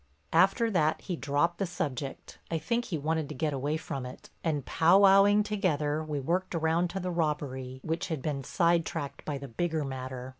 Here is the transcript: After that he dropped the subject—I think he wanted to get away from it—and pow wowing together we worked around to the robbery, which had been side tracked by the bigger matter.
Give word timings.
After 0.33 0.71
that 0.71 1.01
he 1.01 1.15
dropped 1.15 1.59
the 1.59 1.67
subject—I 1.67 2.57
think 2.57 2.85
he 2.85 2.97
wanted 2.97 3.29
to 3.29 3.35
get 3.35 3.53
away 3.53 3.77
from 3.77 4.03
it—and 4.03 4.65
pow 4.65 4.97
wowing 4.97 5.43
together 5.43 6.03
we 6.03 6.19
worked 6.19 6.55
around 6.55 6.89
to 6.89 6.99
the 6.99 7.11
robbery, 7.11 7.81
which 7.83 8.07
had 8.07 8.23
been 8.23 8.43
side 8.43 8.83
tracked 8.83 9.23
by 9.25 9.37
the 9.37 9.47
bigger 9.47 9.83
matter. 9.85 10.29